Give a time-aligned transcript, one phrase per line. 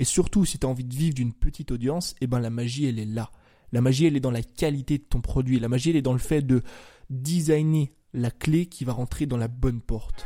[0.00, 2.86] Et surtout, si tu as envie de vivre d'une petite audience, eh ben la magie,
[2.86, 3.30] elle est là.
[3.70, 5.60] La magie, elle est dans la qualité de ton produit.
[5.60, 6.62] La magie, elle est dans le fait de
[7.10, 10.24] designer la clé qui va rentrer dans la bonne porte.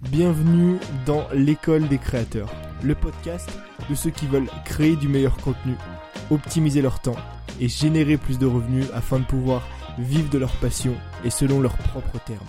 [0.00, 2.50] Bienvenue dans l'école des créateurs,
[2.82, 3.50] le podcast
[3.90, 5.74] de ceux qui veulent créer du meilleur contenu,
[6.30, 7.16] optimiser leur temps
[7.62, 9.62] et générer plus de revenus afin de pouvoir
[9.96, 12.40] vivre de leur passion et selon leurs propres termes.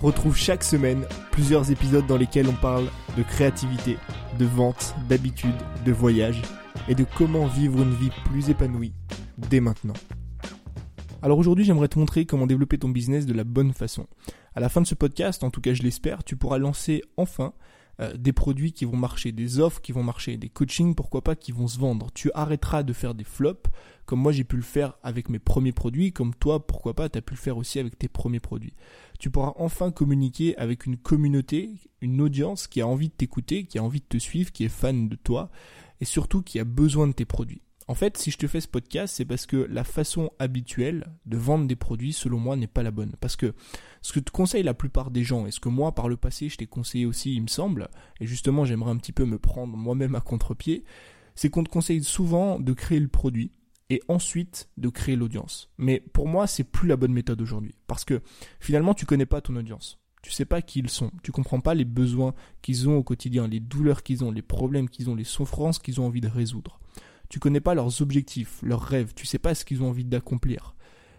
[0.00, 3.98] Retrouve chaque semaine plusieurs épisodes dans lesquels on parle de créativité,
[4.36, 6.42] de vente, d'habitude, de voyage
[6.88, 8.92] et de comment vivre une vie plus épanouie
[9.36, 9.94] dès maintenant.
[11.22, 14.08] Alors aujourd'hui, j'aimerais te montrer comment développer ton business de la bonne façon.
[14.56, 17.52] À la fin de ce podcast, en tout cas je l'espère, tu pourras lancer enfin
[18.00, 21.34] euh, des produits qui vont marcher, des offres qui vont marcher, des coachings, pourquoi pas,
[21.34, 22.10] qui vont se vendre.
[22.14, 23.70] Tu arrêteras de faire des flops,
[24.06, 27.18] comme moi j'ai pu le faire avec mes premiers produits, comme toi, pourquoi pas, tu
[27.18, 28.74] as pu le faire aussi avec tes premiers produits.
[29.18, 33.78] Tu pourras enfin communiquer avec une communauté, une audience qui a envie de t'écouter, qui
[33.78, 35.50] a envie de te suivre, qui est fan de toi,
[36.00, 37.62] et surtout qui a besoin de tes produits.
[37.90, 41.38] En fait, si je te fais ce podcast, c'est parce que la façon habituelle de
[41.38, 43.14] vendre des produits, selon moi, n'est pas la bonne.
[43.18, 43.54] Parce que
[44.02, 46.50] ce que te conseille la plupart des gens, et ce que moi, par le passé,
[46.50, 47.88] je t'ai conseillé aussi, il me semble,
[48.20, 50.84] et justement, j'aimerais un petit peu me prendre moi-même à contre-pied,
[51.34, 53.52] c'est qu'on te conseille souvent de créer le produit
[53.88, 55.70] et ensuite de créer l'audience.
[55.78, 57.74] Mais pour moi, c'est plus la bonne méthode aujourd'hui.
[57.86, 58.20] Parce que
[58.60, 59.98] finalement, tu connais pas ton audience.
[60.20, 61.10] Tu sais pas qui ils sont.
[61.22, 64.90] Tu comprends pas les besoins qu'ils ont au quotidien, les douleurs qu'ils ont, les problèmes
[64.90, 66.80] qu'ils ont, les souffrances qu'ils ont envie de résoudre.
[67.28, 70.74] Tu connais pas leurs objectifs, leurs rêves, tu sais pas ce qu'ils ont envie d'accomplir.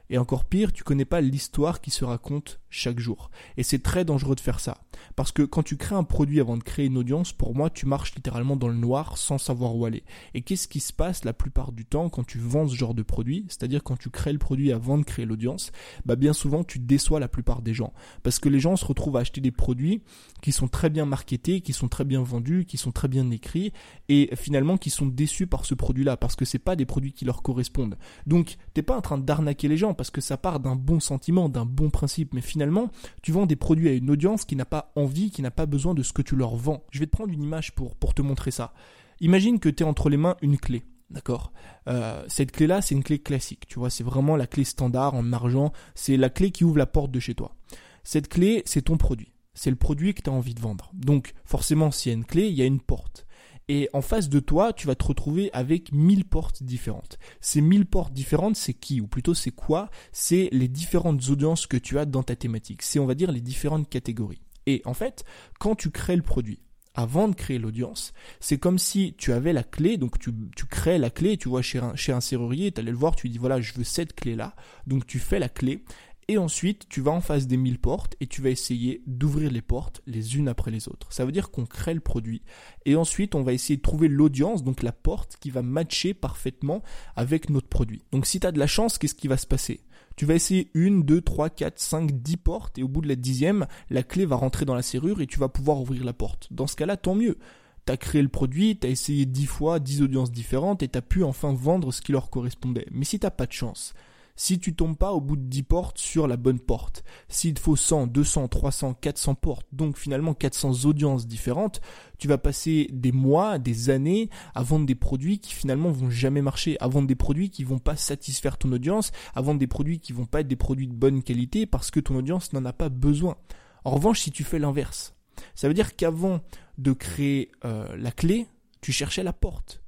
[0.09, 3.29] Et encore pire, tu connais pas l'histoire qui se raconte chaque jour.
[3.57, 4.77] Et c'est très dangereux de faire ça.
[5.15, 7.85] Parce que quand tu crées un produit avant de créer une audience, pour moi, tu
[7.85, 10.03] marches littéralement dans le noir sans savoir où aller.
[10.33, 13.03] Et qu'est-ce qui se passe la plupart du temps quand tu vends ce genre de
[13.03, 13.45] produit?
[13.49, 15.71] C'est-à-dire quand tu crées le produit avant de créer l'audience,
[16.05, 17.93] bah bien souvent tu déçois la plupart des gens.
[18.23, 20.01] Parce que les gens se retrouvent à acheter des produits
[20.41, 23.73] qui sont très bien marketés, qui sont très bien vendus, qui sont très bien écrits,
[24.07, 27.25] et finalement qui sont déçus par ce produit-là, parce que c'est pas des produits qui
[27.25, 27.97] leur correspondent.
[28.25, 31.49] Donc, t'es pas en train d'arnaquer les gens parce que ça part d'un bon sentiment,
[31.49, 32.89] d'un bon principe, mais finalement,
[33.21, 35.93] tu vends des produits à une audience qui n'a pas envie, qui n'a pas besoin
[35.93, 36.85] de ce que tu leur vends.
[36.91, 38.73] Je vais te prendre une image pour, te montrer ça.
[39.19, 40.85] Imagine que tu es entre les mains une clé.
[41.09, 41.51] D'accord?
[41.89, 43.67] Euh, Cette clé-là, c'est une clé classique.
[43.67, 45.73] Tu vois, c'est vraiment la clé standard en argent.
[45.95, 47.57] C'est la clé qui ouvre la porte de chez toi.
[48.05, 49.33] Cette clé, c'est ton produit.
[49.53, 50.91] C'est le produit que tu as envie de vendre.
[50.93, 53.25] Donc, forcément, s'il y a une clé, il y a une porte.
[53.71, 57.19] Et en face de toi, tu vas te retrouver avec 1000 portes différentes.
[57.39, 58.99] Ces 1000 portes différentes, c'est qui?
[58.99, 59.91] Ou plutôt, c'est quoi?
[60.11, 62.81] C'est les différentes audiences que tu as dans ta thématique.
[62.81, 64.41] C'est, on va dire, les différentes catégories.
[64.65, 65.23] Et en fait,
[65.59, 66.59] quand tu crées le produit,
[66.95, 70.97] avant de créer l'audience, c'est comme si tu avais la clé, donc tu, tu crées
[70.97, 73.37] la clé, tu vois chez un, chez un serrurier, tu allais le voir, tu dis
[73.37, 74.55] voilà, je veux cette clé-là,
[74.87, 75.83] donc tu fais la clé,
[76.29, 79.63] et ensuite, tu vas en face des 1000 portes et tu vas essayer d'ouvrir les
[79.63, 81.11] portes les unes après les autres.
[81.11, 82.43] Ça veut dire qu'on crée le produit.
[82.85, 86.83] Et ensuite, on va essayer de trouver l'audience, donc la porte qui va matcher parfaitement
[87.15, 88.03] avec notre produit.
[88.11, 89.81] Donc si tu as de la chance, qu'est-ce qui va se passer?
[90.17, 93.15] Tu vas essayer une, deux, trois, quatre, cinq, dix portes et au bout de la
[93.15, 96.47] dixième, la clé va rentrer dans la serrure et tu vas pouvoir ouvrir la porte.
[96.51, 97.39] Dans ce cas-là, tant mieux.
[97.87, 100.97] Tu as créé le produit, tu as essayé dix fois, dix audiences différentes et tu
[100.99, 102.85] as pu enfin vendre ce qui leur correspondait.
[102.91, 103.95] Mais si t'as pas de chance,
[104.39, 107.59] si tu tombes pas au bout de 10 portes sur la bonne porte, s'il te
[107.59, 111.81] faut 100, 200, 300, 400 portes, donc finalement 400 audiences différentes,
[112.17, 116.41] tu vas passer des mois, des années à vendre des produits qui finalement vont jamais
[116.41, 119.99] marcher, à vendre des produits qui vont pas satisfaire ton audience, à vendre des produits
[119.99, 122.71] qui vont pas être des produits de bonne qualité parce que ton audience n'en a
[122.71, 123.35] pas besoin.
[123.83, 125.15] En revanche, si tu fais l'inverse,
[125.53, 126.39] ça veut dire qu'avant
[126.77, 128.47] de créer euh, la clé,
[128.79, 129.81] tu cherchais la porte.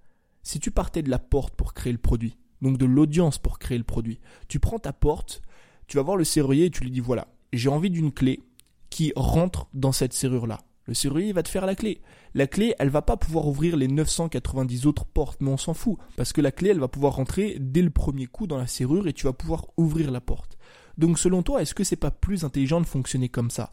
[0.44, 3.78] Si tu partais de la porte pour créer le produit, donc de l'audience pour créer
[3.78, 4.20] le produit.
[4.48, 5.42] Tu prends ta porte,
[5.88, 8.42] tu vas voir le serrurier et tu lui dis voilà, j'ai envie d'une clé
[8.90, 10.60] qui rentre dans cette serrure-là.
[10.86, 12.02] Le serrurier va te faire la clé.
[12.34, 15.98] La clé, elle va pas pouvoir ouvrir les 990 autres portes, mais on s'en fout,
[16.18, 19.08] parce que la clé, elle va pouvoir rentrer dès le premier coup dans la serrure
[19.08, 20.58] et tu vas pouvoir ouvrir la porte.
[20.98, 23.72] Donc selon toi, est-ce que c'est pas plus intelligent de fonctionner comme ça?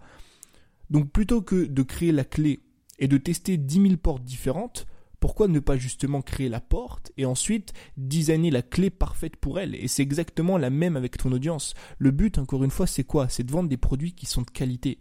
[0.91, 2.61] Donc plutôt que de créer la clé
[2.99, 4.87] et de tester 10 000 portes différentes,
[5.29, 9.75] pourquoi ne pas justement créer la porte et ensuite designer la clé parfaite pour elle?
[9.75, 11.75] Et c'est exactement la même avec ton audience.
[11.99, 13.29] Le but, encore une fois, c'est quoi?
[13.29, 14.99] C'est de vendre des produits qui sont de qualité.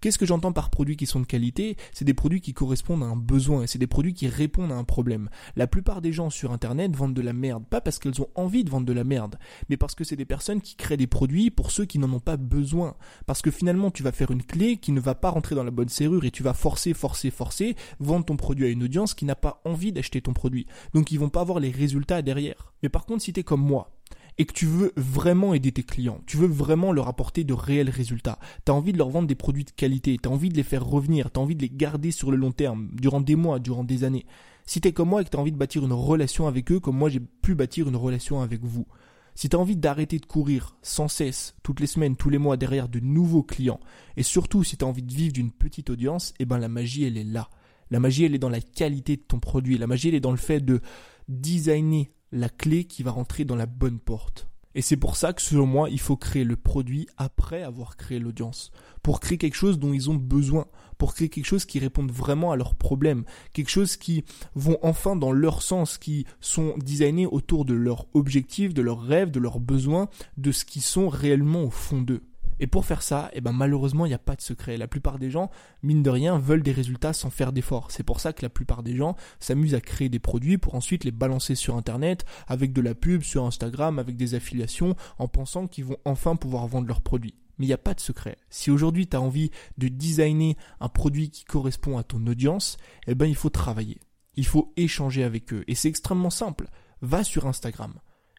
[0.00, 1.76] Qu'est-ce que j'entends par produits qui sont de qualité?
[1.92, 4.76] C'est des produits qui correspondent à un besoin et c'est des produits qui répondent à
[4.76, 5.28] un problème.
[5.56, 8.64] La plupart des gens sur Internet vendent de la merde, pas parce qu'elles ont envie
[8.64, 9.38] de vendre de la merde,
[9.68, 12.18] mais parce que c'est des personnes qui créent des produits pour ceux qui n'en ont
[12.18, 12.96] pas besoin.
[13.26, 15.70] Parce que finalement, tu vas faire une clé qui ne va pas rentrer dans la
[15.70, 19.26] bonne serrure et tu vas forcer, forcer, forcer, vendre ton produit à une audience qui
[19.26, 20.66] n'a pas envie d'acheter ton produit.
[20.94, 22.72] Donc ils vont pas avoir les résultats derrière.
[22.82, 23.90] Mais par contre, si tu es comme moi,
[24.38, 27.90] et que tu veux vraiment aider tes clients, tu veux vraiment leur apporter de réels
[27.90, 30.56] résultats, tu as envie de leur vendre des produits de qualité, tu as envie de
[30.56, 33.36] les faire revenir, tu as envie de les garder sur le long terme, durant des
[33.36, 34.26] mois, durant des années.
[34.66, 36.70] Si tu es comme moi et que tu as envie de bâtir une relation avec
[36.72, 38.86] eux comme moi j'ai pu bâtir une relation avec vous.
[39.34, 42.56] Si tu as envie d'arrêter de courir sans cesse, toutes les semaines, tous les mois,
[42.56, 43.80] derrière de nouveaux clients,
[44.16, 47.04] et surtout si tu as envie de vivre d'une petite audience, eh ben la magie
[47.04, 47.48] elle est là.
[47.90, 50.30] La magie elle est dans la qualité de ton produit, la magie elle est dans
[50.30, 50.80] le fait de
[51.28, 54.50] designer la clé qui va rentrer dans la bonne porte.
[54.74, 58.20] Et c'est pour ça que selon moi, il faut créer le produit après avoir créé
[58.20, 58.70] l'audience.
[59.02, 60.66] Pour créer quelque chose dont ils ont besoin.
[60.96, 63.24] Pour créer quelque chose qui réponde vraiment à leurs problèmes.
[63.52, 64.24] Quelque chose qui
[64.54, 69.32] vont enfin dans leur sens, qui sont designés autour de leurs objectifs, de leurs rêves,
[69.32, 72.22] de leurs besoins, de ce qui sont réellement au fond d'eux.
[72.62, 74.76] Et pour faire ça, eh ben malheureusement, il n'y a pas de secret.
[74.76, 75.50] La plupart des gens,
[75.82, 77.90] mine de rien, veulent des résultats sans faire d'efforts.
[77.90, 81.04] C'est pour ça que la plupart des gens s'amusent à créer des produits pour ensuite
[81.04, 85.66] les balancer sur Internet, avec de la pub, sur Instagram, avec des affiliations, en pensant
[85.66, 87.34] qu'ils vont enfin pouvoir vendre leurs produits.
[87.56, 88.36] Mais il n'y a pas de secret.
[88.50, 92.76] Si aujourd'hui tu as envie de designer un produit qui correspond à ton audience,
[93.06, 94.00] eh ben il faut travailler.
[94.36, 95.64] Il faut échanger avec eux.
[95.66, 96.68] Et c'est extrêmement simple.
[97.00, 97.94] Va sur Instagram.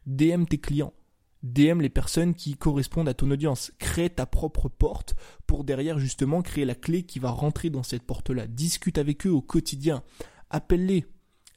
[0.05, 0.93] DM tes clients
[1.43, 3.71] DM les personnes qui correspondent à ton audience.
[3.79, 5.15] Crée ta propre porte
[5.47, 8.47] pour derrière justement créer la clé qui va rentrer dans cette porte-là.
[8.47, 10.03] Discute avec eux au quotidien.
[10.49, 11.05] Appelle-les.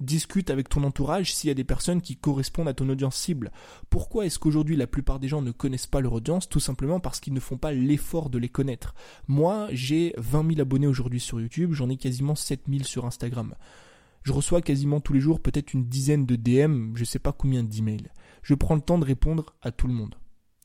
[0.00, 3.52] Discute avec ton entourage s'il y a des personnes qui correspondent à ton audience cible.
[3.90, 6.48] Pourquoi est-ce qu'aujourd'hui la plupart des gens ne connaissent pas leur audience?
[6.48, 8.94] Tout simplement parce qu'ils ne font pas l'effort de les connaître.
[9.28, 13.54] Moi, j'ai 20 000 abonnés aujourd'hui sur YouTube, j'en ai quasiment 7 000 sur Instagram.
[14.24, 17.32] Je reçois quasiment tous les jours peut-être une dizaine de DM, je ne sais pas
[17.32, 18.10] combien d'emails
[18.44, 20.14] je prends le temps de répondre à tout le monde.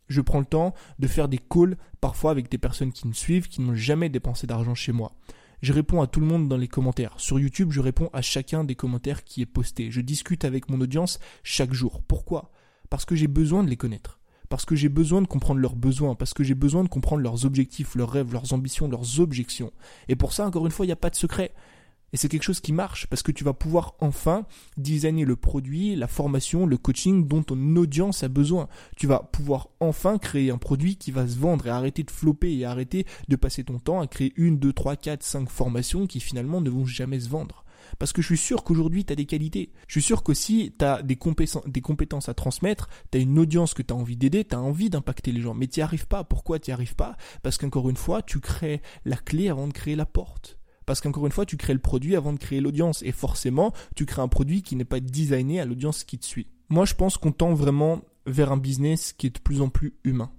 [0.08, 3.48] Je prends le temps de faire des calls parfois avec des personnes qui me suivent,
[3.48, 5.14] qui n'ont jamais dépensé d'argent chez moi.
[5.62, 7.14] Je réponds à tout le monde dans les commentaires.
[7.18, 9.92] Sur YouTube, je réponds à chacun des commentaires qui est posté.
[9.92, 12.02] Je discute avec mon audience chaque jour.
[12.08, 12.52] Pourquoi?
[12.90, 14.20] Parce que j'ai besoin de les connaître.
[14.48, 17.46] Parce que j'ai besoin de comprendre leurs besoins, parce que j'ai besoin de comprendre leurs
[17.46, 19.72] objectifs, leurs rêves, leurs ambitions, leurs objections.
[20.08, 21.54] Et pour ça, encore une fois, il n'y a pas de secret.
[22.14, 24.46] Et c'est quelque chose qui marche parce que tu vas pouvoir enfin
[24.78, 28.68] designer le produit, la formation, le coaching dont ton audience a besoin.
[28.98, 32.56] Tu vas pouvoir enfin créer un produit qui va se vendre et arrêter de flopper
[32.58, 36.20] et arrêter de passer ton temps à créer une, deux, trois, quatre, cinq formations qui
[36.20, 37.64] finalement ne vont jamais se vendre.
[37.98, 39.72] Parce que je suis sûr qu'aujourd'hui, tu as des qualités.
[39.88, 41.18] Je suis sûr qu'aussi, tu as des,
[41.68, 44.60] des compétences à transmettre, tu as une audience que tu as envie d'aider, tu as
[44.60, 45.54] envie d'impacter les gens.
[45.54, 46.24] Mais tu n'y arrives pas.
[46.24, 47.16] Pourquoi tu n'y arrives pas?
[47.42, 50.59] Parce qu'encore une fois, tu crées la clé avant de créer la porte.
[50.90, 53.04] Parce qu'encore une fois, tu crées le produit avant de créer l'audience.
[53.04, 56.48] Et forcément, tu crées un produit qui n'est pas designé à l'audience qui te suit.
[56.70, 59.94] Moi, je pense qu'on tend vraiment vers un business qui est de plus en plus
[60.04, 60.32] humain.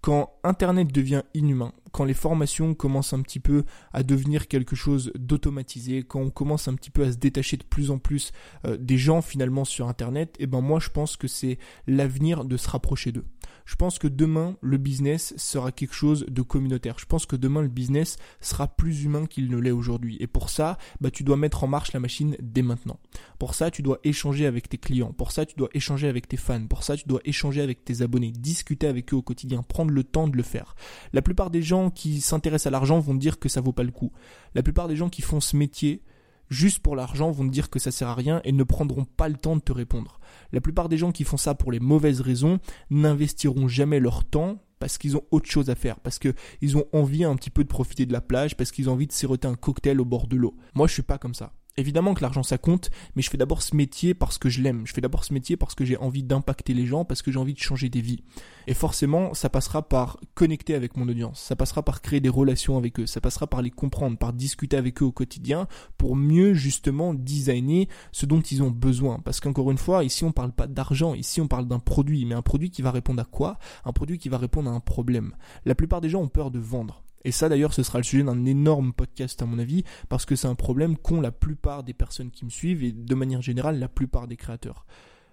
[0.00, 3.62] Quand Internet devient inhumain, quand les formations commencent un petit peu
[3.92, 7.62] à devenir quelque chose d'automatisé, quand on commence un petit peu à se détacher de
[7.62, 8.32] plus en plus
[8.66, 11.56] euh, des gens finalement sur Internet, eh ben moi je pense que c'est
[11.86, 13.26] l'avenir de se rapprocher d'eux.
[13.64, 16.98] Je pense que demain, le business sera quelque chose de communautaire.
[16.98, 20.16] Je pense que demain, le business sera plus humain qu'il ne l'est aujourd'hui.
[20.20, 22.98] Et pour ça, bah, tu dois mettre en marche la machine dès maintenant.
[23.38, 25.12] Pour ça, tu dois échanger avec tes clients.
[25.12, 26.66] Pour ça, tu dois échanger avec tes fans.
[26.66, 30.04] Pour ça, tu dois échanger avec tes abonnés, discuter avec eux au quotidien, prendre le
[30.04, 30.74] temps de le faire.
[31.12, 33.90] La plupart des gens qui s'intéressent à l'argent vont dire que ça vaut pas le
[33.90, 34.12] coup.
[34.54, 36.02] La plupart des gens qui font ce métier,
[36.48, 39.36] juste pour l'argent vont dire que ça sert à rien et ne prendront pas le
[39.36, 40.20] temps de te répondre.
[40.52, 42.58] La plupart des gens qui font ça pour les mauvaises raisons
[42.90, 47.24] n'investiront jamais leur temps parce qu'ils ont autre chose à faire, parce qu'ils ont envie
[47.24, 49.54] un petit peu de profiter de la plage, parce qu'ils ont envie de siroter un
[49.54, 50.56] cocktail au bord de l'eau.
[50.74, 51.52] Moi, je suis pas comme ça.
[51.76, 54.86] Évidemment que l'argent ça compte, mais je fais d'abord ce métier parce que je l'aime.
[54.86, 57.38] Je fais d'abord ce métier parce que j'ai envie d'impacter les gens, parce que j'ai
[57.38, 58.22] envie de changer des vies.
[58.68, 62.78] Et forcément, ça passera par connecter avec mon audience, ça passera par créer des relations
[62.78, 65.66] avec eux, ça passera par les comprendre, par discuter avec eux au quotidien
[65.98, 69.18] pour mieux justement designer ce dont ils ont besoin.
[69.18, 72.36] Parce qu'encore une fois, ici on parle pas d'argent, ici on parle d'un produit, mais
[72.36, 73.58] un produit qui va répondre à quoi?
[73.84, 75.34] Un produit qui va répondre à un problème.
[75.64, 77.02] La plupart des gens ont peur de vendre.
[77.24, 80.36] Et ça d'ailleurs ce sera le sujet d'un énorme podcast à mon avis, parce que
[80.36, 83.78] c'est un problème qu'ont la plupart des personnes qui me suivent et de manière générale
[83.78, 84.86] la plupart des créateurs.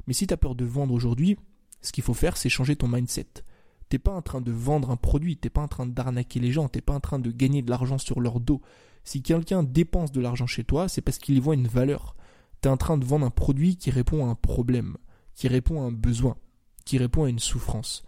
[0.07, 1.38] Mais si tu as peur de vendre aujourd'hui,
[1.81, 3.27] ce qu'il faut faire c'est changer ton mindset.
[3.89, 6.69] T'es pas en train de vendre un produit, t'es pas en train d'arnaquer les gens,
[6.69, 8.62] t'es pas en train de gagner de l'argent sur leur dos.
[9.03, 12.15] Si quelqu'un dépense de l'argent chez toi, c'est parce qu'il y voit une valeur.
[12.62, 14.95] Tu es en train de vendre un produit qui répond à un problème,
[15.36, 16.38] qui répond à un besoin,
[16.86, 18.05] qui répond à une souffrance.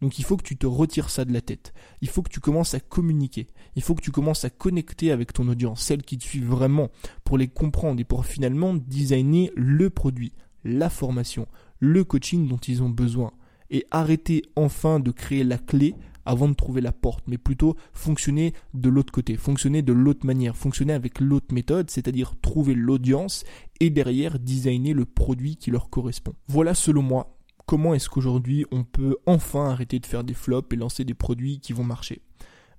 [0.00, 1.72] Donc il faut que tu te retires ça de la tête.
[2.00, 3.48] Il faut que tu commences à communiquer.
[3.74, 6.90] Il faut que tu commences à connecter avec ton audience, celle qui te suit vraiment,
[7.24, 10.32] pour les comprendre et pour finalement designer le produit,
[10.64, 11.46] la formation,
[11.80, 13.32] le coaching dont ils ont besoin.
[13.70, 18.52] Et arrêter enfin de créer la clé avant de trouver la porte, mais plutôt fonctionner
[18.74, 23.44] de l'autre côté, fonctionner de l'autre manière, fonctionner avec l'autre méthode, c'est-à-dire trouver l'audience
[23.80, 26.34] et derrière designer le produit qui leur correspond.
[26.48, 27.35] Voilà selon moi
[27.66, 31.60] comment est-ce qu'aujourd'hui on peut enfin arrêter de faire des flops et lancer des produits
[31.60, 32.22] qui vont marcher.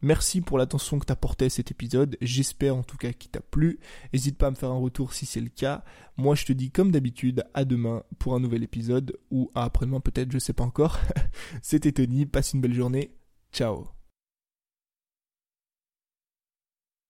[0.01, 2.17] Merci pour l'attention que portée à cet épisode.
[2.22, 3.79] J'espère en tout cas qu'il t'a plu.
[4.13, 5.84] N'hésite pas à me faire un retour si c'est le cas.
[6.17, 10.32] Moi, je te dis comme d'habitude à demain pour un nouvel épisode ou après-demain peut-être,
[10.32, 11.00] je sais pas encore.
[11.62, 12.25] C'était Tony.
[12.25, 13.12] Passe une belle journée.
[13.51, 13.97] Ciao.